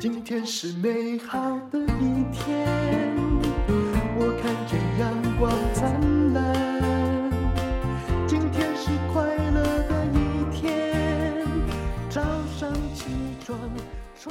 [0.00, 1.38] 今天是美好
[1.70, 2.66] 的一天，
[4.16, 7.30] 我看见阳光灿烂。
[8.26, 11.46] 今天是快乐的一天，
[12.08, 12.22] 早
[12.58, 13.10] 上起
[13.44, 13.60] 床。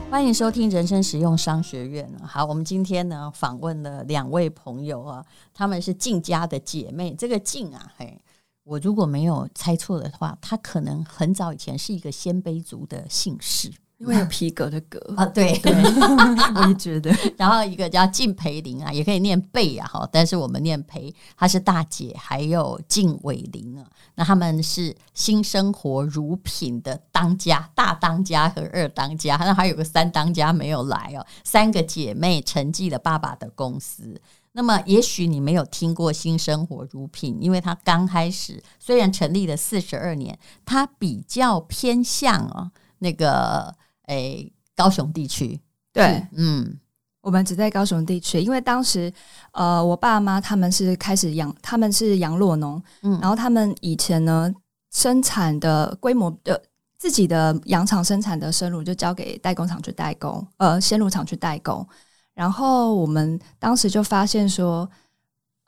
[0.09, 2.11] 欢迎收听人生实用商学院。
[2.23, 5.23] 好，我们今天呢访问了两位朋友啊，
[5.53, 7.13] 他们是静家的姐妹。
[7.13, 8.19] 这个静啊，嘿，
[8.63, 13.71] 我如果没有猜错的话，她可能很早以前是一个鲜卑族的姓氏。
[13.99, 15.73] 因为有皮革的革啊， 对对，
[16.55, 17.13] 我也觉得。
[17.37, 23.85] 然后一个叫敬培玲啊，也可以念贝啊，哈，但是我们念培，她是大姐，还有敬伟玲啊，
[24.15, 34.21] 那他们是新生活乳品的当家大当家和二当家，那还有个三当家没有来哦，三个姐妹承继了爸爸的公司。
[34.53, 43.75] 那么也许你没有听过新生活乳品，因为它刚开始虽然成立了四十二年，它比较偏向哦那个。
[44.09, 45.59] 诶，高雄地区
[45.93, 46.77] 对，嗯，
[47.21, 49.11] 我们只在高雄地区，因为当时
[49.53, 54.51] 呃，我爸妈他们是开始养，他们是养酪农，嗯，然后他们以前呢
[54.91, 56.61] 生产的规模的、呃、
[56.97, 61.87] 自己的羊场生产的生乳就交给代工厂去代工，呃，鲜乳厂去代工，
[62.33, 64.89] 然后我们当时就发现说。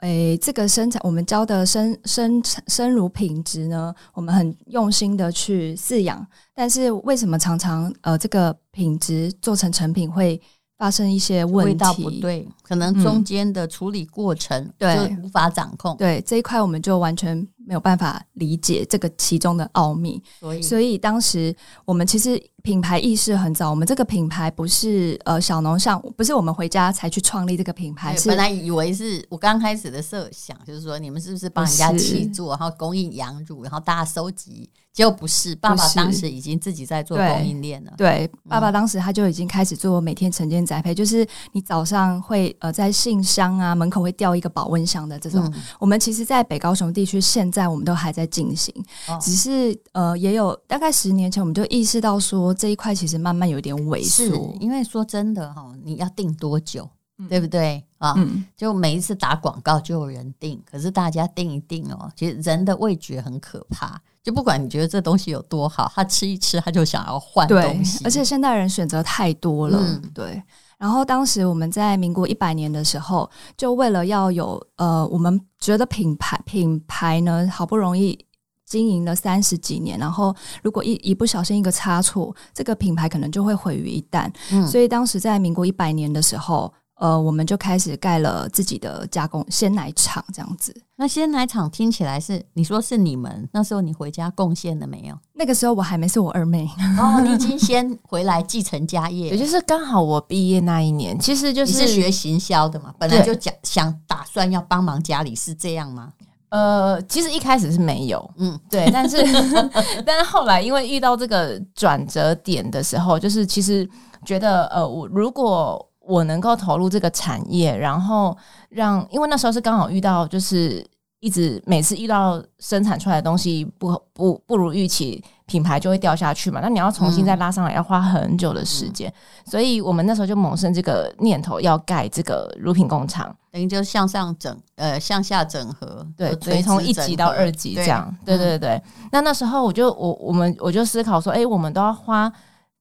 [0.02, 10.42] 诶，这个生产我们教的生生生乳品质呢，我们很用心的去饲养，但是为什么常常呃这个品质做成成品会
[10.78, 11.72] 发生一些问题？
[11.72, 15.96] 味道不对，可能中间的处理过程、嗯、对无法掌控。
[15.98, 17.48] 对这一块，我们就完全。
[17.72, 21.56] 没有办法理解这个其中的奥秘，所以，所以当时
[21.86, 23.70] 我们其实品牌意识很早。
[23.70, 28.14] 我们这个品牌不是呃小农上，不是我们回家才去创立这个品牌。
[28.18, 34.70] 是本来以为是我刚开始的设想，就是说你们是不是帮人家去做，然后供应羊乳，然后大家收集。
[34.92, 37.94] 结果不是，爸爸当时已经自己在做供应链了。
[37.96, 45.50] 对，对，爸爸当时他就已经开始做每天晨间栽培，就是你早上会呃在信箱啊门口会吊一个保温箱的这种。
[45.56, 48.74] 嗯、我们其实，在北高雄地区现在我们都还在进行，
[49.08, 54.56] 哦、只是呃也有大概十年前我们就意识到说这一块其实慢慢有点萎缩。
[54.60, 58.14] 因为说真的哈，你要定多久，嗯、对不对啊？
[58.18, 64.02] 嗯、就每一次打广告就有人定，可是大家定一定哦，其实人的味觉很可怕。
[64.24, 68.04] 就不管你觉得这东西有多好，他吃一吃他就想要换东西。
[68.06, 70.42] 而且现代人选择太多了，嗯、对。
[70.82, 78.18] 然后当时我们在民国一百年的时候，就为了要有呃，我们觉得品牌品牌呢，好不容易
[78.66, 84.28] 经营了三十几年，然后如果一一不小心一个差错，这个品牌可能就会毁于一旦。
[84.52, 86.74] 嗯、所以当时在民国一百年的时候。
[87.02, 90.72] 呃，我们就开始盖了自己的加工鲜奶厂，这样子。
[90.96, 95.18] 那鲜奶厂听起来是你说是你们那时候你回家贡献了没有？
[95.34, 96.70] 那个时候我还没是我二妹
[97.00, 106.14] 哦，你已经先回来继承家业，也就是刚好我毕业那一年，其实就是你是学行销的嘛，本来就讲想打算要帮忙家里，是这样吗？
[106.50, 109.18] 呃，其实一开始是没有，嗯，对，但是
[110.06, 113.90] 但是后来因为遇到这个转折点的时候，就是其实
[114.24, 115.84] 觉得呃，我如果。
[116.12, 118.38] 我能够投入这个产业，然后
[118.70, 120.86] 让，因为那时候是刚好遇到，就是
[121.22, 126.60] 一直每次遇到生产出来的东西不不不如预期，品牌就会掉下去嘛。
[126.62, 129.10] 那你要重新再拉上来，要花很久的时间。
[129.10, 138.14] 嗯、所以我们那时候就萌生这个念头，要盖这个乳品工厂，等于就向上整，呃，向下整合，对，所以从一级到二级这样。
[138.26, 138.70] 对对对对。
[138.72, 142.30] 嗯、那那时候我就我我们我就思考说，哎，我们都要花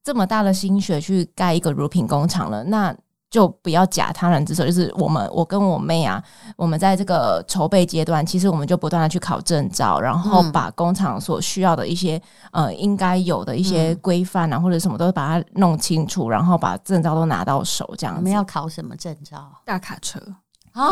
[0.02, 2.92] 这么大的心血去盖一个乳品工厂了，那。
[3.30, 6.20] 就不要假他人之手，就是我们，我跟我妹啊，
[6.56, 12.20] 我们在这个筹备阶段，其实我们就不断的去考证照，然后把工厂所需要的一些
[12.50, 18.18] 呃应该有的一些规范啊，或者什么都把它弄清楚，然后把证照都拿到手，这样子。
[18.18, 19.48] 我们要考什么证照？
[19.64, 20.20] 大卡车
[20.72, 20.90] 啊，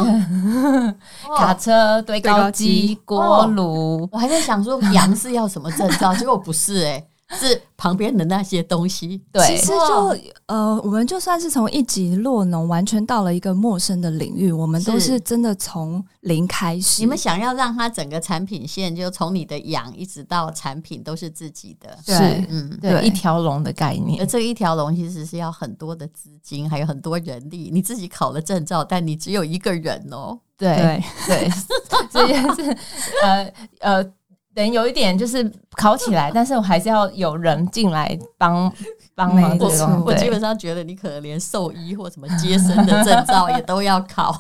[1.37, 4.09] 卡车、堆高机、锅炉。
[4.12, 7.09] 我还在想说羊是要什么证照，结果不是哎、欸。
[7.37, 10.16] 是旁边的那些东西，对，其实就
[10.47, 17.03] 呃，我们就算是从一级落农完全到了一个陌生的领域，我们都是真的从零开始。
[17.03, 24.22] 你们想要让它整个产品线，就从你的养一直到产品都是自己的，对是嗯，对，一条龙的概念。
[24.22, 27.69] 而这一条龙其实是要很多的资金，还有很多人力。
[27.71, 31.51] 你自己考了证照，但你只有一个人哦，对对，
[32.10, 32.77] 所以是，
[33.22, 34.13] 呃呃。
[34.59, 38.71] 等有一点就是考起来， 但是我还是要有人进来帮
[39.15, 40.03] 帮忙这种。
[40.05, 44.37] 我基本上觉得你可能连兽医或什么接生的证照 也都要考，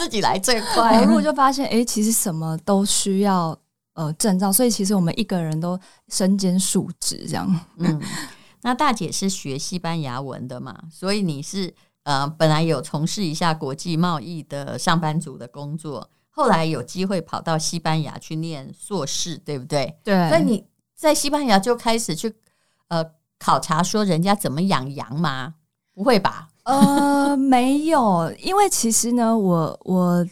[0.00, 1.04] 自己来最快。
[1.04, 3.56] 投入就发现，哎、欸，其实什么都需要
[3.94, 5.78] 呃证照，所以其实我们一个人都
[6.08, 7.60] 身兼数职这样。
[7.78, 8.02] 嗯。
[8.62, 11.72] 那大姐是学西班牙文的嘛，所以你是
[12.02, 19.96] 呃本来有从事一下国际贸易的上班族的工作，后来有机会跑到西班牙去念硕士，对不对？
[20.04, 20.28] 对。
[20.28, 20.62] 所以你
[20.94, 22.30] 在西班牙就开始去
[22.88, 23.02] 呃
[23.38, 25.54] 考察说人家怎么养羊吗？
[25.94, 26.48] 不会吧？
[26.64, 30.26] 呃， 没有，因为其实呢，我我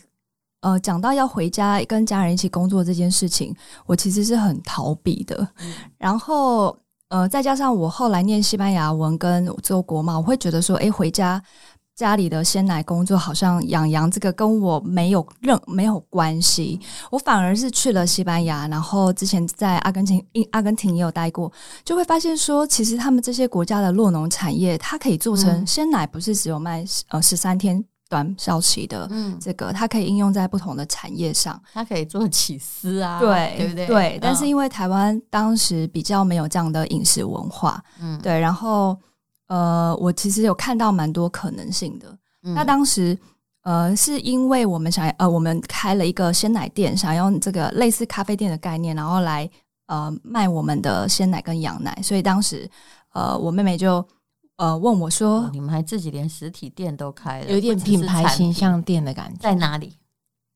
[0.60, 3.56] 呃讲到要回家跟家人一起工作这件事情，
[3.86, 5.48] 我其实是很逃避的。
[5.60, 6.78] 嗯、 然后
[7.08, 11.42] 呃，再加上我后来念西班牙文跟做国贸，我会觉得说，哎，回家。
[11.94, 16.80] 家里的鲜奶工作好像养羊，这个跟我没有任没有关系。
[17.08, 21.52] 我反而是去了西班牙，然后之前在阿根廷、阿根廷也有待过，
[21.84, 33.86] 就会发现说，其实他们这些国家的酪农产业，它可以做成鲜奶，不是只有卖呃十三天短效期的，嗯，这个它可以应用在不同的产业上，它可以做起司啊，对，对不对？
[33.86, 34.18] 对。
[34.20, 38.98] 但是因为台湾当时比较没有这样的饮食文化，嗯，对，然后。
[39.54, 42.18] 呃，我其实有看到蛮多可能性的。
[42.42, 43.16] 嗯、那当时，
[43.62, 49.48] 呃，是因为我们想，呃，我们开了一个鲜奶店，想用这个类似咖啡店的概念，然后来
[49.86, 51.96] 呃卖我们的鲜奶跟羊奶。
[52.02, 52.68] 所以当时，
[53.12, 54.04] 呃，我妹妹就
[54.56, 59.96] 呃问我说、哦：“你们还自己连实体店都开了，有点品牌形象店的感觉，在哪里？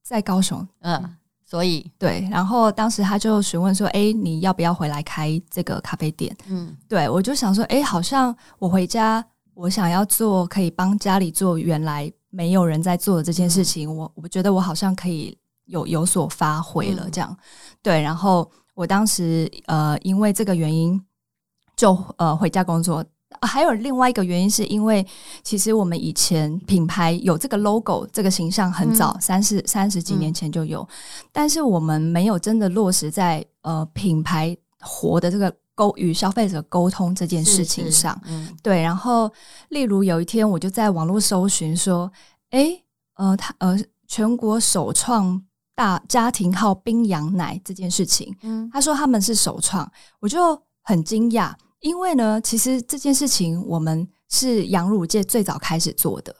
[0.03, 1.17] 在高雄。”嗯。
[1.49, 9.25] 所以，对，然后当时他就询问说：“哎，你要不要回来开这个咖啡店？”嗯，对，我就想说：“哎，好像我回家，
[9.55, 15.35] 我想要做可以帮家里做原来没有人在做的这件事情，嗯、我我觉得我好像可以
[15.65, 17.39] 有有所发挥了。”这样，嗯、
[17.83, 21.03] 对，然后我当时呃，因为这个原因
[21.77, 23.03] 就呃回家工作。
[23.43, 25.07] 还有另外一个原因，是因为
[25.43, 30.87] 其实我们以前品牌有这个 logo 这个形象很早，三十三十几年前就有，
[31.31, 38.19] 但是我们没有真的落实在呃品牌活的这个沟与消费者沟通这件事情上。
[38.25, 38.83] 嗯，对。
[38.83, 39.31] 然后，
[39.69, 42.11] 例如有一天我就在网络搜寻说，
[42.51, 42.83] 诶，
[43.15, 45.41] 呃，他呃全国首创
[45.75, 49.89] 大家庭号冰羊奶这件事情，嗯，他说他们是首创，
[50.19, 51.53] 我就很惊讶。
[51.81, 56.35] 因为呢，其实这件事情我们是羊乳界最早开始做的。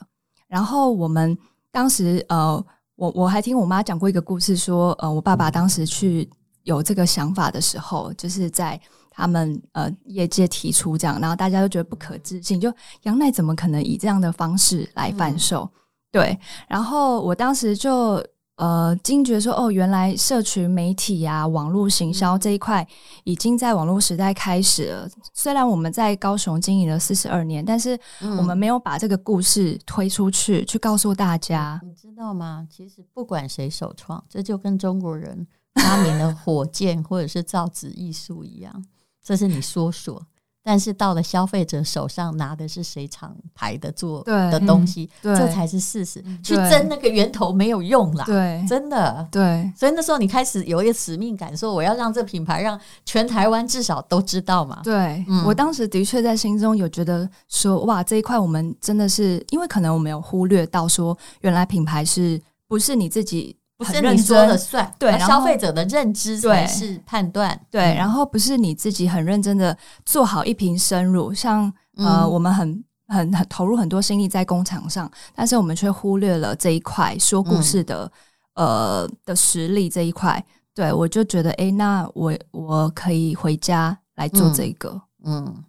[0.47, 1.37] 然后我们
[1.71, 2.65] 当时呃，
[2.97, 6.29] 我我还听我妈讲过一个故事说，说呃，我爸爸当时去
[6.65, 8.81] 有这个想法的时候，就是在
[9.11, 15.63] 他们呃业界提出这样，然后大家都觉得不可置信，就羊奶怎么可能以这样的方式来贩售？
[15.63, 15.71] 嗯、
[16.13, 16.39] 对，
[16.69, 18.25] 然后我当时就。
[18.59, 22.87] 呃，惊觉说哦，原来社群媒体呀、啊、网络行销这一块
[23.23, 25.09] 已经在网络时代开始了。
[25.33, 31.81] 虽然我们在高雄经营了四十二年，但是我们没有把这个故事推出去，去告诉大家。
[31.85, 32.67] 你知道吗？
[32.69, 35.47] 其实不管谁首创，这就跟中国人
[35.77, 38.85] 发明了火箭或者是造纸艺术一样，
[39.23, 40.21] 这是你说说。
[40.69, 46.23] 但是到了消费者手上拿的是谁厂牌的做的东西，对，这才是事实。
[46.45, 49.73] 去争那个源头没有用啦，对，真的，对。
[49.75, 54.83] 所以那时候你开始有一个使命感，说我要让这品牌让全台湾至少都知道嘛。
[54.85, 62.39] 对，嗯，我当时的确在心中有觉得说，哇，这一块我们真的是，因为可能我们有忽略到说，原来品牌是
[62.69, 63.57] 不是你自己。
[63.79, 78.11] 不是你说了算，对，消费者的认知才是判断，对，然后不是你自己很认真的做好一瓶生乳，像呃，我们很很很投入很多心力在工厂上，但是我们却忽略了这一块说故事的
[78.55, 85.65] 呃的实力这一块，对，我就觉得，哎，那我我可以回家来做这个，嗯，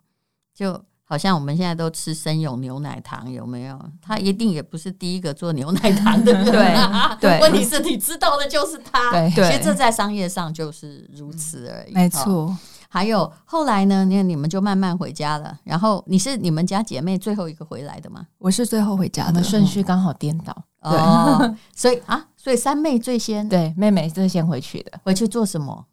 [0.55, 0.83] 就。
[1.09, 3.79] 好像我们现在都吃生永牛奶糖，有没有？
[3.99, 7.19] 他一定也不是第一个做牛奶糖的人，对。
[7.19, 9.09] 对， 问题是你知道的就是他。
[9.09, 11.93] 对，其实这在商业上就是如此而已。
[11.95, 12.55] 没错。
[12.91, 14.05] 还有后来呢？
[14.05, 15.57] 你看你们就慢慢回家了。
[15.63, 18.27] 然后你是你们家姐妹最后一个回来的吗？
[18.37, 20.55] 我是最后回家的，顺序刚好颠倒。
[20.83, 24.91] 对， 所以啊，所以三妹最先，对，妹妹最先回去的。
[25.03, 25.85] 回去做什么？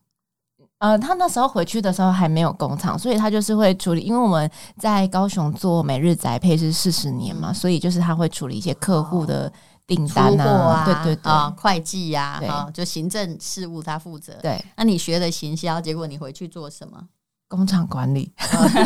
[0.78, 4.02] 呃，他那时候回去的时候还没有工厂，所以他就是会处理。
[4.02, 9.50] 因为我们在高雄做每日宅配是四十年嘛，所以就是他会处理一些客户的
[9.86, 14.34] 订单啊，啊对对对，啊、会计呀、啊，啊，就行政事务他负责。
[14.42, 17.00] 对，那你学的行销，结果你回去做什么？
[17.48, 18.32] 工厂管理，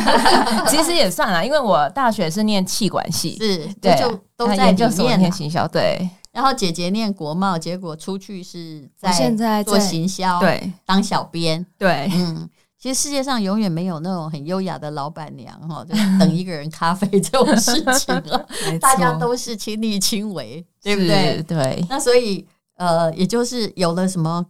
[0.68, 6.08] 其实也算了，因为我大学是念气管系，是，对，就都在里面念行销，对。
[6.32, 18.48] 然后姐姐念国贸，结果出去是在做行销，对，当小编，对，嗯，其实世界上永远没有那种很优雅的老板娘哈，就等一个人咖啡这种事情了，
[18.80, 21.42] 大家都是亲力亲为，对不对？
[21.42, 21.84] 对。
[21.88, 22.46] 那所以
[22.76, 24.46] 呃，也就是有了什么，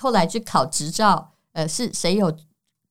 [0.00, 2.30] 后来去考执照，呃，是谁有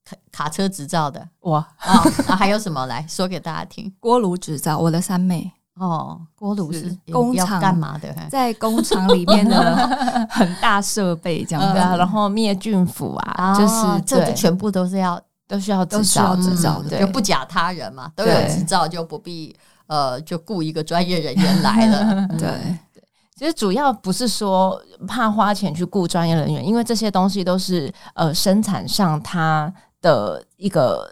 [0.05, 1.29] 卡卡车执照的？
[1.41, 1.59] 哇。
[1.77, 2.85] 啊，那还有什么？
[2.85, 3.93] 来说给大家听？
[3.99, 8.13] 锅炉执照，我的三妹哦，锅炉是工厂干嘛的？
[8.29, 9.87] 在工厂里面的
[10.29, 19.55] 很大设备这样子，然后灭菌釜啊，就是这全部都是要都需要都需要执照的，就不假他人嘛，都有执照就不必
[19.87, 22.27] 呃就雇一个专业人员来了。
[22.37, 22.49] 对。
[22.93, 23.03] 对，
[23.35, 31.09] 其实主要不是说怕花钱去雇专业人员，因为这些东西都是呃生产上它的一个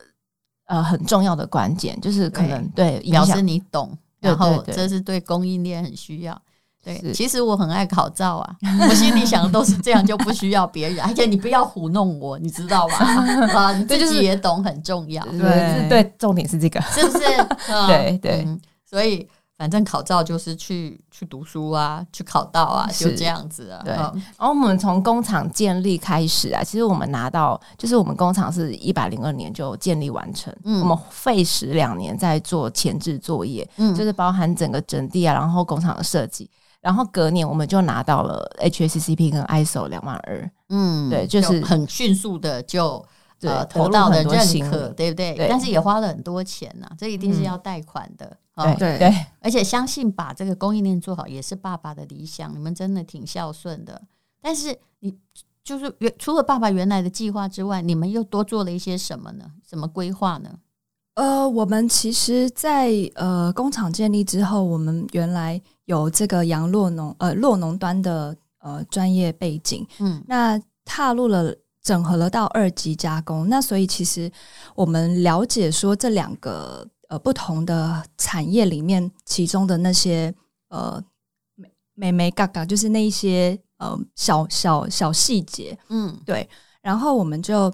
[0.68, 3.98] 呃很重要的关键，就是可能对表示你懂。
[4.22, 6.42] 然后这是对供应链很需要。
[6.84, 8.56] 对，其实我很爱考照啊，
[8.90, 12.96] 我心里想的都是这样，就不需要别人，而且你不要糊弄我，你知道吧？
[13.54, 15.24] 啊，你自己也懂很重要。
[15.26, 17.24] 对对，重点是这个，是不是？
[17.88, 18.48] 对对，
[18.90, 19.28] 所以。
[19.62, 23.80] 反正考照就是去去读书啊，去考到啊，就这样子啊。
[23.86, 36.50] 对，然后我们从工厂建立开始啊，其实我们拿到就是我们工厂是一百零二年就建立完成，嗯，我们费时两年在做前置作业，嗯，就是包含整个整地啊，然后工厂的设计，
[36.82, 43.06] 然后隔年我们就拿到了 HACCP 跟 ISO 两万二，嗯，对，就是很迅速的就
[43.48, 45.36] 呃得到的认可，对不对？
[45.50, 48.38] 但是也花了很多钱呐，这一定是要贷款的。
[48.56, 54.00] 对对对，而且相信把这个供应链做好也是爸爸的理想，你们真的挺孝顺的。
[54.42, 55.16] 但是你
[55.64, 59.46] 就是原除了爸爸原来的计划之外，你们又多做了一些什么呢？
[59.68, 60.50] 什么规划呢？
[61.16, 74.32] 呃，我们其实在，在呃工厂建立之后，我们原来有这个阳洛农呃洛农端的呃专业背景，嗯，那踏入了整合了到二级加工，那所以其实
[74.76, 76.88] 我们了解说这两个。
[77.12, 80.34] 呃，不同的产业里面，其中的那些
[80.70, 81.04] 呃，
[81.94, 86.50] 美眉嘎嘎，就是那一些呃小小小细节，嗯，对。
[86.82, 87.70] 然后我们就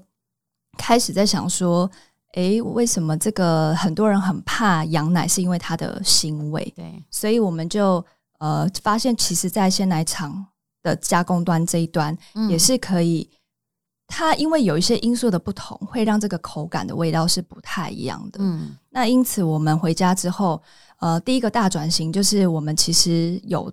[0.75, 1.87] 开始在想说，
[2.33, 6.73] 诶，为什么这个很多人很怕羊奶，是因为它的腥味？
[6.75, 8.03] 对，所以我们就
[8.39, 10.47] 呃发现，其实，在鲜奶厂
[10.81, 12.17] 的加工端这一端，
[12.49, 13.29] 也是可以。
[14.07, 18.39] 它因为有一些因素的不同，会让这个口感的味道是不太一样的。
[18.41, 20.61] 嗯，那因此我们回家之后，
[20.99, 23.69] 呃，第一个大转型就是我们其实有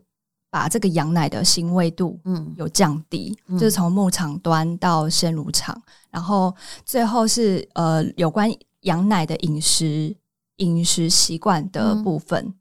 [0.51, 6.53] 把这个羊奶的腥味度，嗯，有降低，嗯、就是从牧场端到鲜乳厂，然后
[6.85, 10.15] 最后是呃有关羊奶的饮食
[10.57, 12.45] 饮食习惯的部分。
[12.45, 12.55] 嗯、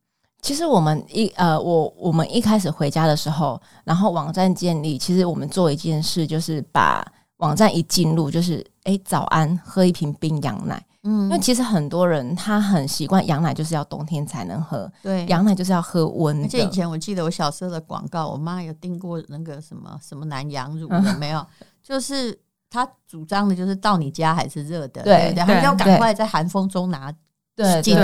[0.43, 7.03] 其实我们一呃我我们一开始回家的时候，然后网站建立，其实我们做一件事就是把。
[7.37, 10.83] 网站一进入就是，哎、欸，早安，喝一瓶冰羊奶。
[11.05, 16.45] 嗯，因为其实很多人他很习惯羊奶就是要冬天才能喝，对，羊奶就是要喝温的。
[16.45, 21.39] 而且以前我记得我小时候的广告，我妈有订过那个什么什么南羊乳有没有？
[21.39, 27.13] 嗯、就是他主张的就是到你家还是热的，对，然后要赶快在寒风中拿
[27.53, 27.81] 对。
[27.81, 28.03] 进去，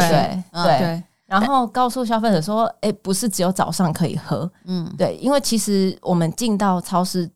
[0.51, 7.31] 对，然后告诉消费者说，哎、欸，不是只有早上可以喝，嗯，对，因为其实我们进到超市。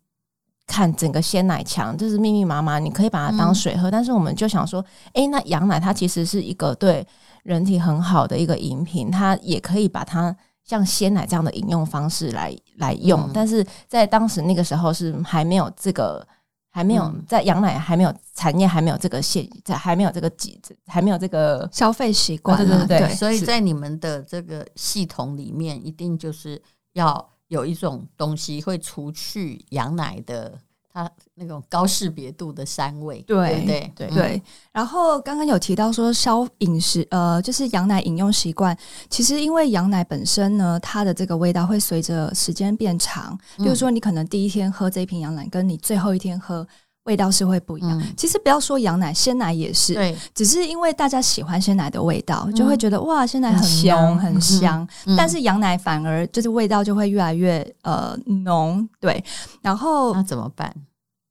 [0.65, 3.89] 看整个鲜奶墙，就是密密麻麻，你可以把它当水喝。
[3.89, 7.05] 嗯、但是我们就想说，哎、欸，那羊奶它其实是一个对
[7.43, 13.20] 人体很好的一个饮品，它也可以把它像鲜奶这样的饮用方式来来用。
[13.24, 16.25] 嗯、但是在当时那个时候是还没有这个，
[16.72, 26.62] 还没有、嗯、在羊奶还没有产业还没有这个现在还没有这个几还没有这个消费习惯，对对对，对所以在你们的这个系统里面，一定就是
[26.93, 27.32] 要。
[27.53, 30.57] 有一种东西会除去羊奶的
[30.91, 34.15] 它那种高识别度的膻味，对对对对。
[34.15, 34.41] 对
[34.72, 38.75] 然后刚刚有提到说，消饮食呃，就是羊奶饮用习惯，
[39.07, 43.38] 其实因为羊奶本身呢，它的这个味道会随着时间变长。
[43.57, 46.67] 比如说，你可能第一天喝这一瓶羊奶，跟你最后一天喝。
[47.03, 48.00] 味道是会不一样。
[48.00, 49.93] 嗯、其实不要说羊奶，鲜奶也是。
[49.93, 54.88] 对，只是因为大家喜欢鲜奶的味道，嗯、就会觉得哇，鲜奶很香很香。
[55.05, 58.88] 嗯、但是羊奶反而就是味道就会越来越呃浓。
[59.00, 59.24] 对，
[59.62, 60.74] 然后那怎么办？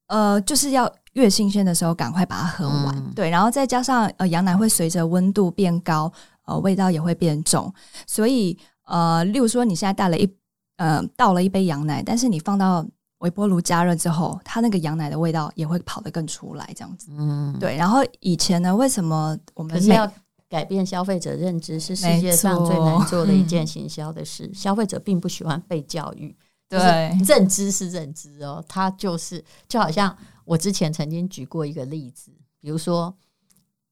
[0.08, 2.94] 呃，就是要越新鲜的时候赶快把它喝完。
[2.96, 6.12] 嗯、对，然后再加上呃羊奶会随着温度变高，
[6.44, 7.72] 呃味道也会变重。
[8.06, 10.30] 所以呃，例如说你现在带了一
[10.76, 12.84] 呃倒了一杯羊奶，但是你放到
[13.22, 17.08] 微波炉加热之后，它那个羊奶的味道也会跑得更出来，这样子。
[17.16, 17.76] 嗯，对。
[17.76, 20.10] 然后以前呢，为什么我们是要
[20.48, 24.46] 改变消费者认知是世界上最难做的一件行销的事？
[24.46, 26.36] 嗯、 消费者并不喜欢被教育，
[26.68, 26.78] 对，
[27.26, 33.14] 认知是认知哦，它就是就好像我之前曾经举过一个例子，比如说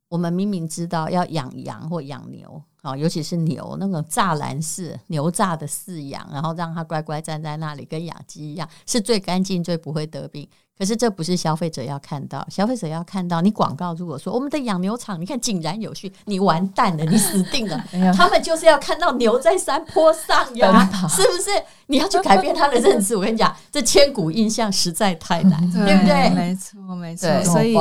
[0.09, 2.63] 我们明明知道要养羊或养牛。
[2.83, 10.49] 好，尤其是牛那种栅栏式牛栅的饲养，然后让它乖乖站在那里，跟养鸡一样，是最干净、最不会得病。
[10.81, 13.93] 可是这不是消费者要看到，消费者要看到你广告。
[13.93, 17.85] 如果说我们的养牛场，你看井然有序，你完蛋了，你死定了。
[18.17, 21.51] 他们就是要看到牛在山坡上呀， 是不是？
[21.89, 23.15] 你要去改变他的认知。
[23.15, 26.31] 我跟你讲，这千古印象实在太难， 对，对不对？
[26.31, 27.29] 没错，没错。
[27.45, 27.77] 所以，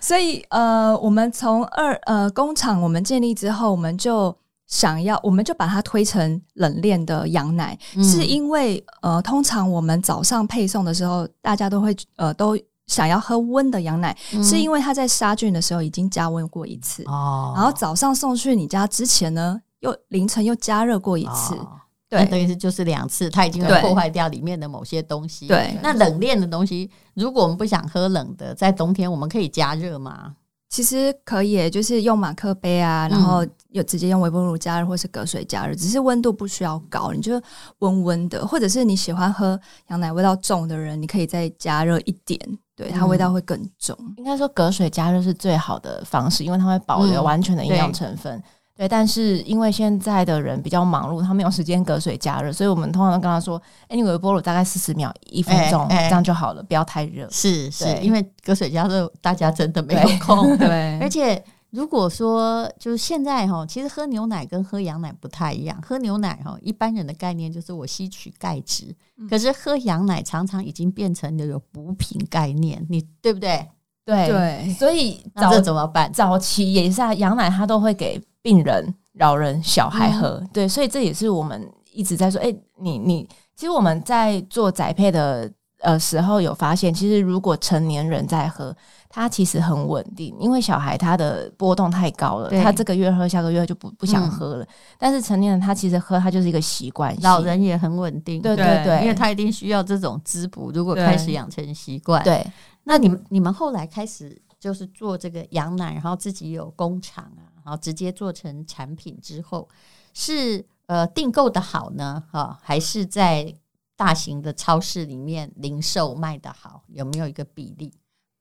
[0.00, 4.36] 所以呃，我们从二呃工厂我们建立之后，我们就。
[4.66, 25.46] 想要，我们就把它推成冷链的羊奶，嗯、是因为呃，通常我们早上配送的时候，大家都会呃都想要喝温的羊奶，嗯、是因为它在杀菌的时候已经加温过一次，哦，然后早上送去你家之前呢，又凌晨又加热过一次，哦、对，等于是就是两次，它已经会破坏掉里面的某些东西。
[25.46, 30.34] 对，那冷链的东西，如果我们不想喝冷的，在冬天我们可以加热吗？
[30.68, 37.40] 其实可以，就是用马克杯啊，然后有直接用微波炉加热或是隔水加热，只是温度不需要高，你就
[37.78, 39.58] 温温的，或者是你喜欢喝
[39.88, 42.38] 羊奶味道重的人，你可以再加热一点，
[42.74, 43.96] 对，它味道会更重。
[44.16, 48.42] 应该说隔水加热是最好的方式，因为它会保留完全的营养成分。
[48.76, 60.54] 对，但是因为现在的人比较忙碌，他没有时间隔水加热，所以我们通常都跟他说：“哎，你微波炉大概四十秒、一分钟，这样就好了，不要太热。”是是，因为隔水加热大家真的没有空。
[60.58, 65.80] 对， 而且如果说就是现在哈，其实喝牛奶跟喝羊奶不太一样。
[65.82, 68.94] 喝牛奶哈，一般人的概念就是我吸取钙质，
[69.28, 73.66] 可是喝羊奶常常已经变成了有补品概念，你对不对？
[74.06, 76.10] 对对，所以早怎么办？
[76.10, 78.18] 早期也是啊，羊奶它都会给。
[78.46, 82.40] 病人、老人、小孩喝，嗯、对，所以这也是我们一直在说。
[82.40, 88.72] 哎、欸，你你，其实我们在做宅配的呃时候有发现，其实如果成年人在喝，
[89.16, 94.62] 它其实很稳定，因为小孩他的波动太高了，他这个月喝，下个月就不不想喝了。
[94.62, 94.68] 嗯、
[94.98, 97.16] 但是成年人他其实喝，他就是一个习惯。
[97.22, 100.70] 老人也很稳定，对对对，对因为他一定需要这种滋补。
[100.70, 102.46] 如果开始养成习惯，对，
[102.84, 107.48] 那你们你们后来开始就是做这个羊奶，然后自己有工厂啊。
[107.64, 109.66] 然后直接做成产品之后，
[110.12, 113.54] 是呃订购的好呢，哈，还是在
[113.96, 116.82] 大型的超市里面零售卖的好？
[116.88, 117.94] 有没有一个比例？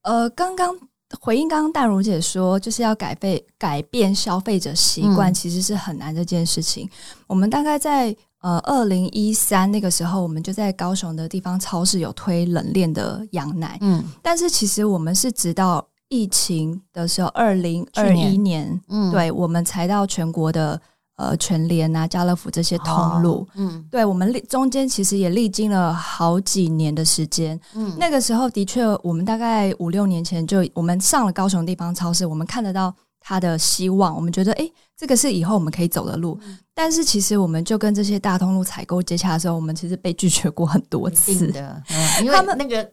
[0.06, 0.74] 呃，刚刚
[1.20, 6.86] 回应刚刚淡如姐说，就是要改变改变消费者习惯，其实是很难这件事情。
[6.86, 6.90] 嗯、
[7.28, 15.86] 我们大概在呃二零一三那个时候，我们就在高雄的地方超市有推冷链的羊奶，嗯，但是其实我们是直到。
[16.08, 20.80] 疫情的时候，二零二一年，嗯，对，我们才到全国的
[21.16, 42.92] 呃全联啊、家乐福这些通路，哦、嗯，对，我们历中间其实也历经了好几年的时间，嗯，那个时候的确，我们大概五六年前就我们上了高雄地方超市，我们看得到它的希望，我们觉得，哎，这个是以后我们可以走的路，嗯、但是其实我们就跟这些大通路采购接洽的时候，我们其实被拒绝过很多次的， 嗯，因为他们那个。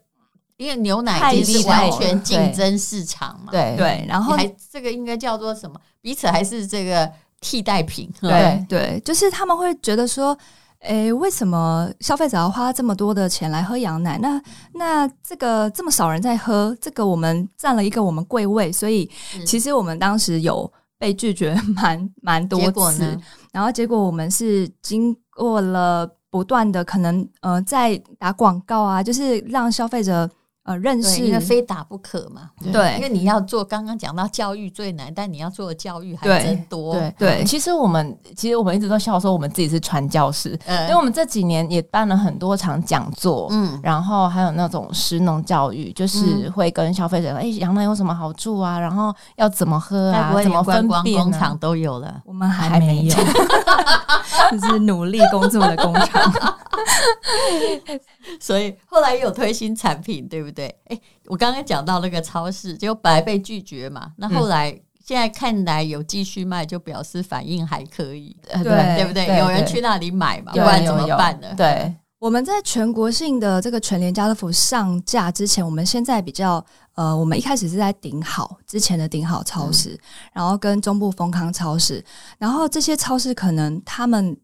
[0.58, 5.74] 因为牛奶已经是完全竞争市场嘛，对对，然后还这个应该叫做什么？
[6.00, 7.10] 彼此还是这个
[7.42, 8.10] 替代品？
[8.20, 10.34] 对对，就是他们会觉得说，
[10.78, 14.16] 诶，为什么消费者要花这么多的钱来喝羊奶？
[14.18, 14.40] 那
[14.74, 19.10] 那这个这么少人在喝，这个我们占了一个我们柜位，所以
[19.44, 22.58] 其实我们当时有被拒绝 蛮蛮多
[22.90, 23.18] 次。
[23.52, 30.30] 然后结果我们是经过了不断的可能呃，在打广告啊，就是让消费者。
[30.64, 36.94] 呃，认识因为非打不可嘛，对，因为你要做刚刚讲到教育最难，但你要做的教育还真多。
[36.94, 48.78] 对对，其实我们其实我们一直都笑说我们自己是传教士，因为我们这几年也办了很多场讲座，嗯，然后还有那种食农教育，就是会跟消费者说，哎，羊奶有什么好处啊？
[48.78, 50.32] 然后要怎么喝啊？
[50.40, 51.20] 怎么分辨？
[51.20, 53.14] 工厂都有了，我们还没有，
[54.52, 56.32] 就是努力工作的工厂。
[58.40, 60.74] 所以后来也有推新产品，对不对？
[60.86, 64.12] 哎，我刚刚讲到那个超市，就本来被拒绝嘛。
[64.16, 64.70] 那后来
[65.04, 69.38] 现在看来有继续卖，就表示反应还可以，对对不对？
[69.38, 70.52] 有人去那里买嘛？
[70.52, 71.54] 不然怎么办呢？
[71.56, 79.98] 对，我们在全国性的这个全联家乐福上架之前，我们现在比较呃，我们一开始是在顶好之前的顶好超市，
[80.32, 82.02] 然后跟中部丰康超市，
[82.38, 84.36] 然后这些超市可能他们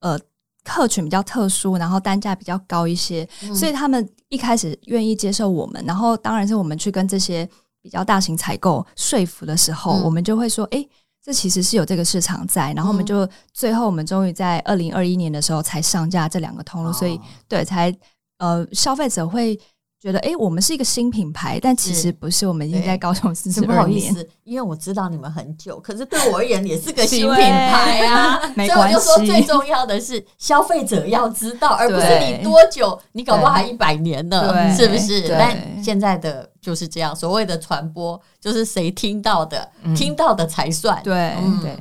[0.00, 0.18] 呃。
[0.66, 5.82] 客群比较特殊，然后单价比较高一些，嗯、所以他们一开始愿意接受我们。
[5.86, 7.48] 然后当然是我们去跟这些
[7.80, 10.84] 比较大型采购说服的时候，嗯、我们就会说：“哎，
[11.22, 17.96] 这其实是有这个市场在。”然后我们就、嗯、最后我们终于在二零二一年的时候才上架这两个通路，哦、所以对才
[18.38, 19.56] 呃消费者会
[20.06, 23.74] 觉得，哎、欸，我们是一个新品牌，但其实不是，我们已经在高雄四十二年。
[23.74, 28.40] 不好意思，因为我知道你们很久，可是对我而言也是个新品牌啊。
[28.54, 28.94] 没关系。
[28.94, 35.28] 所以我就说，最重要的是消费者要知道，而不是你多久，你搞不好还一百年呢，是不是？
[35.28, 41.00] 但现在的就是这样，所谓的传播，就是谁听到的，嗯、听到的才算。
[41.02, 41.76] 对、嗯、对。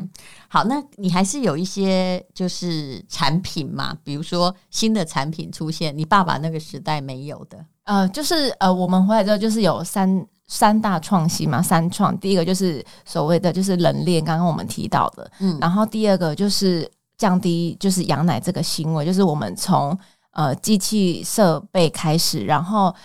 [0.56, 7.58] 好，那你还是有一些就是产品嘛，比如说新的产品出现，你爸爸那个时代没有的。
[7.84, 12.18] 呃，就是呃，我们回来之后就是有三三大创新嘛，三创。
[12.20, 20.00] 第一个就是所谓的就是冷链，刚刚我们提到的，嗯，然后第二个就是降低就是羊奶这个行为，就是我们从
[20.32, 22.96] 呃机器设备开始，然后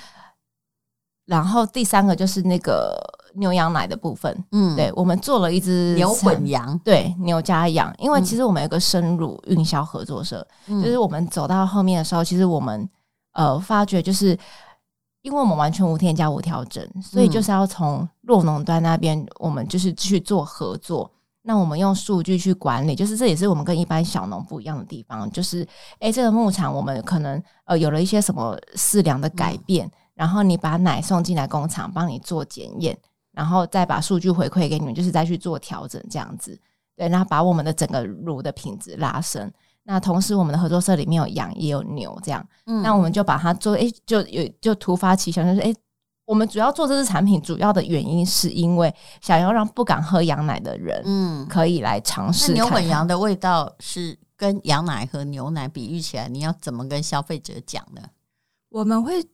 [1.26, 2.96] 然后第三个就是那个
[3.34, 12.88] 牛羊奶的部分，嗯，对，我们做了一只牛混羊，对，牛加羊，因为其实我们有个生乳运销合作社，嗯，就是我们走到后面的时候，其实我们
[13.32, 14.38] 呃发觉就是。
[15.22, 21.04] 因为我们完全无添加无调整，所以就是要从弱农端那边，我们就是去做合作。
[21.12, 25.30] 嗯、那我们用数据去管理，就是这也是我们跟一般小农不一样的地方。
[25.30, 32.96] 就是，诶，这个牧场我们可能呃有了一些什么饲粮的改变，嗯、然后你把奶送进来工厂，帮你做检验，
[33.40, 36.60] 然后再把数据回馈给你们，就是再去做调整这样子。
[36.94, 39.50] 对，然后把我们的整个乳的品质拉升。
[39.84, 45.76] 那同时，我们的合作社里面有羊也有牛，这样，嗯，那我们就把它做，哎、欸，就有就突发奇想，就是，哎、欸，
[46.26, 52.52] 我们主要做这支产品，主要的原因是因为想要让不敢喝羊奶的人，嗯，可以来尝试。
[52.52, 58.02] 牛混羊的味道是跟羊奶和牛奶比喻起来，你要怎么跟消费者讲呢？
[58.68, 59.26] 我们会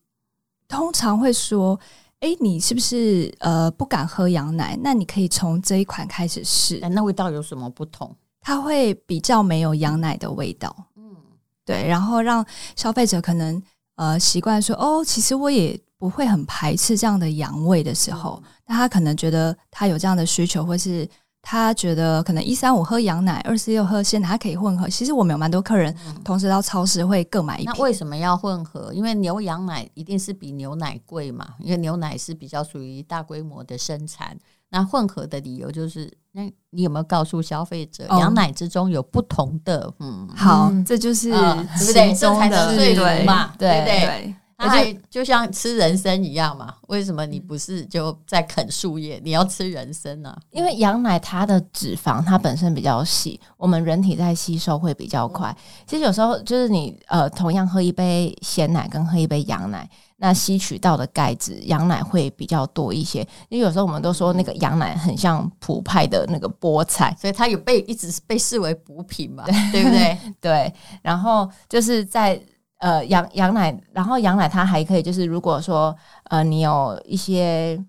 [0.68, 1.78] 通常会说，
[2.26, 4.76] 诶、欸，你是不是呃不敢喝羊奶？
[4.82, 8.12] 那你可以从这一款开始试，欸，那味道有什么不同？
[8.40, 11.14] 它会比较没有羊奶的味道，嗯，
[11.64, 13.62] 对，然后让消费者可能
[13.94, 21.08] 呃习惯说哦，其实我也不会很排斥这样的羊味的时候，那、嗯、他可能觉得他有这样的需求，或是
[21.48, 24.88] 他觉得可能一三五喝羊奶，二四六喝鲜奶，他可以混合。
[24.88, 27.72] 其实我们有蛮多客人同时到超市会各买一瓶。
[27.72, 28.92] 那为什么要混合？
[28.92, 34.36] 因为牛羊奶一定是比牛奶贵嘛，因为牛奶是比较属于大规模的生产。
[34.70, 39.94] 那混合的理由就是，那你有没有告诉消费者，羊奶之中有不同的？
[40.00, 42.12] 嗯，好，这就是对不对？
[42.12, 44.34] 这才是嘛，对不对？
[44.58, 49.20] 对，而且就像吃人参一样嘛，为什么你不是就在啃树叶？
[49.22, 50.36] 你要吃人参呢？
[50.50, 55.54] 因为羊奶它的脂肪它本身比较细，我们人体在吸收会比较快。
[55.86, 59.88] 其实有时候就是你呃，同样喝一杯鲜奶跟喝一杯羊奶。
[60.18, 70.18] 那吸取到的钙质，羊奶会比较多一些，因为有时候我们都说那个羊奶很像普派的那个菠菜，所以它有被一直被视为补品嘛，对不对？
[70.40, 70.72] 对。
[71.02, 72.40] 然后就是在
[72.78, 75.96] 呃羊羊奶，然后羊奶它还可以就是如果说
[76.30, 77.82] 呃你有一些。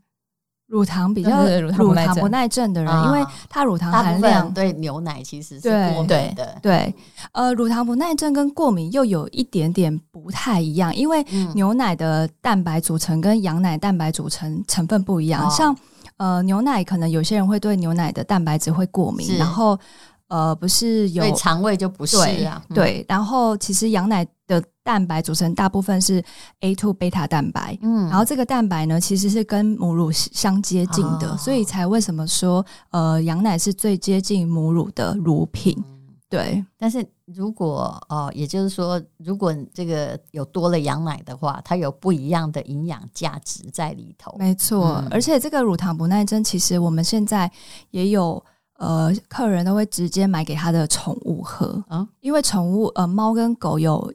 [0.69, 1.45] 乳糖比较
[1.77, 6.59] 乳糖不耐症的人，因为它乳糖含量对牛奶其实是过敏的。
[6.61, 6.93] 对，
[7.31, 15.49] 呃，乳糖不耐症跟过敏又有一点点不太一样，因为牛奶的蛋白组成跟羊奶蛋白组成成分不一样。
[15.49, 15.73] 像
[16.17, 19.79] 呃牛奶，可能有些人会对牛奶的蛋白质会过敏，然后
[20.27, 22.61] 呃不是有肠胃就不是啊。
[22.75, 26.23] 对，然后其实羊奶的蛋白组成大部分是
[26.61, 36.65] A two 贝塔蛋白，嗯，然后这个蛋白呢，其实是跟母乳相接近的，哦、所以才为什么说呃羊奶是最接近母乳的乳品，嗯、对。
[36.77, 44.33] 但是如果呃，也就是说，如果这个有多了羊奶的话，它有不一样的营养价值在里头。
[44.39, 47.51] 没错，嗯、而且这个乳糖不耐症，其实我们现在
[47.91, 48.41] 也有
[48.77, 54.13] 呃客人都会直接买给他的宠物喝，啊，因为宠物呃猫跟狗有。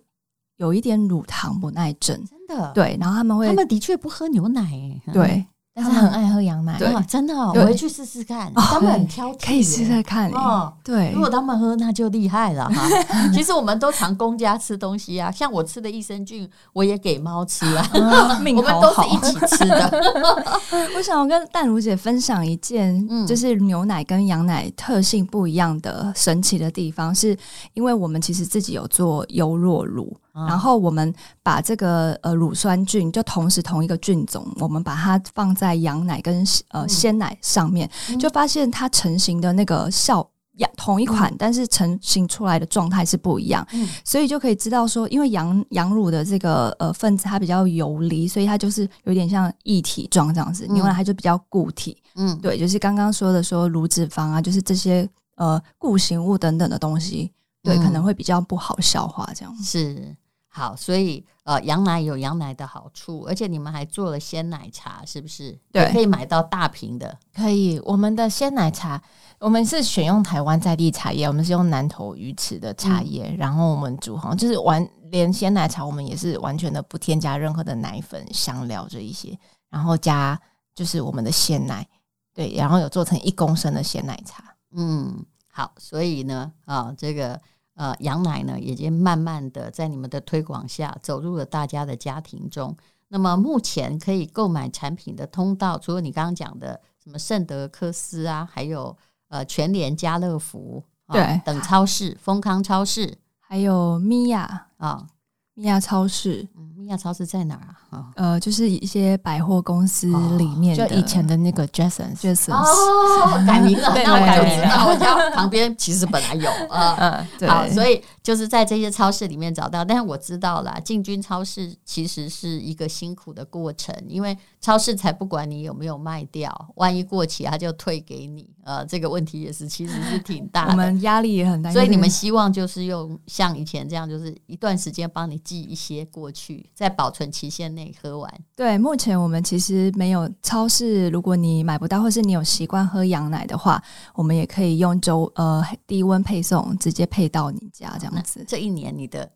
[0.62, 2.70] 有一点乳糖不耐症，真的？
[2.72, 5.44] 对，然后他们会，他们的确不喝牛奶，哎，对，
[5.75, 12.88] 但是很爱喝羊奶，对，真的，哦我回去试试看，他们很挑剔，可以试试看，哦，对，如果他们喝，那就厉害了哈。
[13.35, 19.90] 其实我们都常公家吃东西啊，像我吃的益生菌，我也给猫吃啊， 我们都是一起吃的。
[20.96, 27.37] 我想要跟淡如姐分享一件，就是牛奶跟羊奶特性不一样的神奇的地方，是
[27.75, 30.16] 因为我们其实自己有做优酪乳。
[30.34, 40.26] 然后我们把这个呃乳酸菌，就同时同一个菌种，我们把它放在羊奶跟呃鲜奶上面，嗯、就发现它成型的那个效
[40.58, 43.66] 样同一款，嗯、但是成型出来的状态是不一样。
[43.72, 50.66] 嗯、所以就可以知道说，因为羊羊乳的这个呃分子它比较游离，所以它就是有点像液体状这样子。
[50.68, 52.02] 牛奶它就比较固体。
[52.16, 59.54] 嗯，对，就是刚刚说的说乳脂肪啊，就是这些呃固形物等等的东西，对，嗯、可能会比较不好消化这样。
[59.62, 60.14] 是。
[60.54, 65.58] 好，所以呃，羊奶有羊奶的好处，而且你们还做了鲜奶茶，是不是？
[65.72, 67.80] 对，可以买到大瓶的，可以。
[67.86, 69.02] 我们的鲜奶茶，
[69.38, 79.34] 我们是选用台湾在地茶叶，我们是用南投鱼池的茶叶，嗯、然后我们煮好，就是完连鲜奶茶，我们也是完全的不添加任何的奶粉、香料这一些，
[79.70, 80.38] 然后加
[80.74, 81.88] 就是我们的鲜奶，
[82.34, 85.24] 对，然后有做成一公升的鲜奶茶，嗯。
[85.54, 87.38] 好，所以呢，啊，这个
[87.82, 92.76] 呃，羊奶呢，已经慢慢的在你们的推广下走入了大家的家庭中。
[93.08, 105.08] 那么目前可以购买产品的通道，除了你刚刚讲的什么圣德克斯啊，还有呃全联、家乐福对、啊、等超市，丰康超市，还有米娅啊。
[105.54, 107.76] 米亚超市，米亚超市在哪儿啊？
[107.90, 110.06] 哦、呃，就是一些百货公司
[110.38, 135.41] 里面的，就以前的那个 Jasons，Jasons 哦， 改名了，对那我就知道，我家旁边其实本来有啊， 嗯，对，好，所以就是在这些超市里面找到，但是我知道啦，进军超市其实是一个辛苦的过程，因为超市才不管你有没有卖掉，万一过期他就退给你，呃，这个问题也是其实是挺大的，我们压力也很大，所以你们希望就是用像以前这样，就是一段时间帮你。
[135.44, 138.44] 寄一些过去，在保存期限内喝完。
[138.57, 141.09] 对，目前我们其实没有超市。
[141.11, 143.83] 如果你买不到，或是你有习惯喝羊奶的话，
[144.14, 148.44] 我们也可以用周呃低温配送，直接配到你家这样子。
[148.46, 149.31] 这一年你的，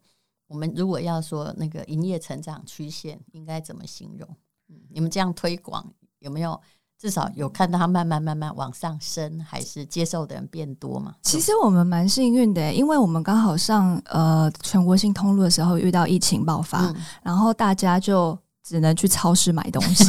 [0.47, 4.29] 我们如果要说那个营业成长曲线，应该怎么形容？
[4.69, 6.61] 嗯，你们这样推广有没有？
[6.98, 11.12] 至少有看到它慢慢慢慢往上升，还是接受的人变多嘛？
[11.22, 20.04] 其实我们蛮幸运的，因为我们刚好上呃全国性通路的时候遇到疫情爆发，嗯、然后大家就只能去超市买东西，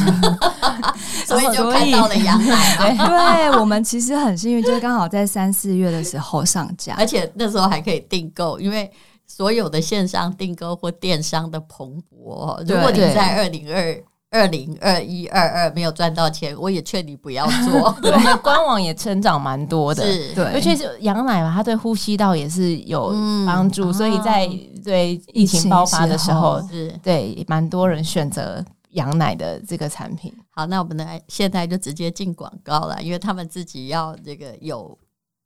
[1.28, 2.96] 所以就看到了羊奶。
[3.52, 8.90] 对，我们其实很幸运，就是刚好在三四月的时候上架，而且那时候还可以订购，因为
[9.28, 12.64] 所有的线上订购或电商的蓬勃。
[12.66, 14.02] 如果你在二零二。
[14.38, 17.92] 二零二一二二没有赚到钱，我也劝你不要做。
[18.02, 23.10] 对，我们官网也成长蛮多的，是对，尤其是羊奶嘛，它对呼吸道也是有
[23.48, 24.48] 帮助，嗯、所以在
[24.84, 30.32] 对疫情爆发的时候，是对蛮多人选择羊奶的这个产品。
[30.52, 34.96] 好，那我们来现在就直接进广告了，因为他们自己要这个有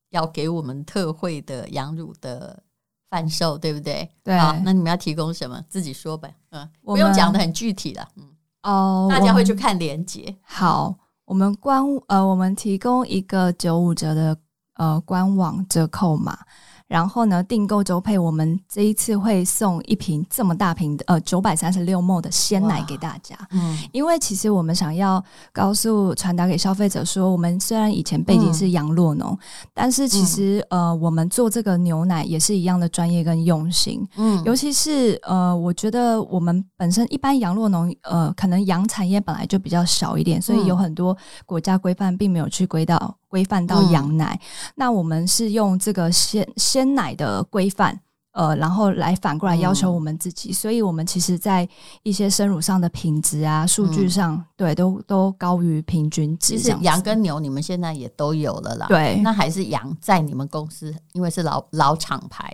[0.09, 2.61] 要给我们特惠的羊乳的
[3.09, 4.09] 贩售，对不对？
[4.21, 4.37] 对。
[4.37, 5.63] 好，那你们要提供什么？
[5.69, 6.29] 自己说吧。
[6.51, 8.07] 嗯，不用讲的很具体了。
[8.17, 8.23] 嗯。
[8.63, 10.35] 哦，大家会去看连接。
[10.43, 10.93] 好，
[11.25, 14.37] 我们官呃，我们提供一个九五折的
[14.75, 16.37] 呃官网折扣码。
[16.91, 23.33] 然后呢，订购周配，我们这一次会送一瓶这么大瓶的呃九百三十六 ml 的鲜奶给大家。
[23.51, 25.23] 嗯，因为其实我们想要
[25.53, 29.37] 告诉传达给消费者说，我们虽然以前背景是杨洛农，嗯、
[29.73, 34.05] 但是其实、嗯、呃我们做这个牛奶也是一样的专业跟用心。
[34.17, 43.15] 嗯，尤其是呃我觉得我们本身一般杨洛农呃可能羊产业本来就比较少一点，所以有很多国家规范并没有去归到。
[43.31, 47.97] 规范到羊奶，嗯、那我们是用这个鲜鲜奶的规范，
[48.33, 51.67] 呃，然后来反过来要求我们自己，嗯、所以我们其实，在
[52.03, 56.57] 一些生乳上的品质啊、数据上，嗯、对，都都高于平均值。
[56.57, 58.87] 其实羊跟牛，你们现在也都有了啦。
[58.87, 62.53] 对，那还是羊在你们公司，因为是老老厂牌，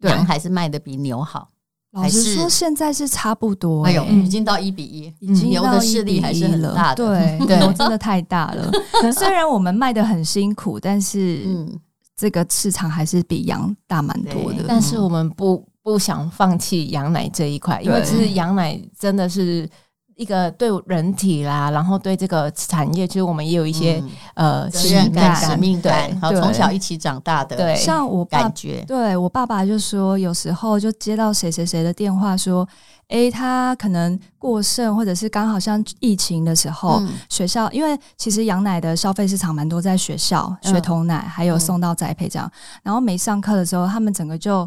[0.00, 1.48] 羊还是卖的比牛好。
[1.96, 7.04] 老实说，现在是差不多，欸，哎呦，已经到一比一，已经牛的势力还是很大的，
[7.38, 8.70] 对对，牛 真的太大了。
[9.12, 11.80] 虽然我们卖的很辛苦，但是嗯，
[12.16, 14.64] 这个市场还是比羊大蛮多的。
[14.68, 19.68] 但是我们不不想放弃羊奶这一块，因为其实羊奶真的是。
[20.16, 24.02] 一个对人体啦，然后对这个产业，其实我们也有一些、
[24.34, 32.66] 嗯、呃使命感、使命感，然后从小一起长大的，对，像我感觉，对我爸爸就说，有时候就接到谁谁谁的电话说，
[33.08, 44.66] 诶，他可能过剩，或者是刚好像疫情的时候，嗯、学校因为其实羊奶的消费市场蛮多，在学校学童奶，还有送到宅配这样，嗯、然后没上课的时候，他们整个就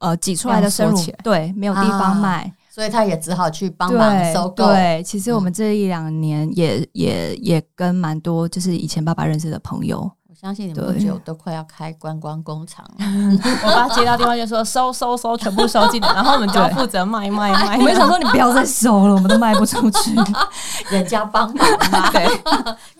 [0.00, 2.42] 呃挤出来的生乳，对，没有地方卖。
[2.42, 4.66] 啊所以他也只好去帮忙收购。
[4.66, 13.06] 对，其实我们这一两年也、嗯、也也跟蛮多就是以前爸爸认识的朋友，我相信你们不久都快要开观光工厂了。
[13.64, 17.78] 我爸接到电话就说收收收，全部收进来， 然后我们就要负责卖卖卖。
[17.78, 20.10] 我想说你不要再收了，我们都卖不出去，
[20.90, 22.10] 人家帮忙嘛。
[22.10, 22.26] 对，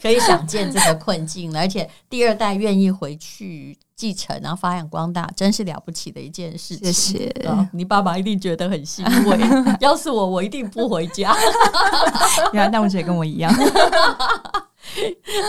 [0.00, 3.76] 可以想见这个困境了，而且第二代愿意回去。
[3.96, 6.92] 继承，然后发扬光大，真是了不起的一件事情。
[6.92, 7.34] 谢谢，
[7.72, 9.38] 你爸爸一定觉得很欣慰。
[9.80, 11.34] 要是我，我一定不回家。
[12.52, 13.52] 原来淡如姐跟我一样。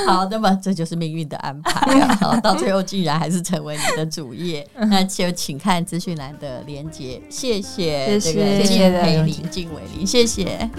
[0.07, 2.17] 好，那么这就是命运的安排啊！
[2.21, 7.21] 好，到最后竟然还是成为你的主业，那就请看资讯栏的连接。
[7.29, 10.69] 谢谢，这个靳培伶、靳纬伶，谢谢。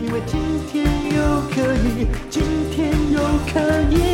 [0.00, 0.38] 因为今
[0.70, 3.20] 天又可以，今天又
[3.52, 4.11] 可以。